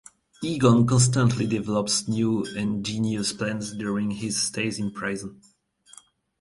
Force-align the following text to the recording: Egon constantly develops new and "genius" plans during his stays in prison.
Egon 0.43 0.87
constantly 0.87 1.45
develops 1.45 2.07
new 2.07 2.43
and 2.57 2.83
"genius" 2.83 3.33
plans 3.33 3.71
during 3.75 4.09
his 4.09 4.35
stays 4.41 4.79
in 4.79 4.89
prison. 4.89 5.39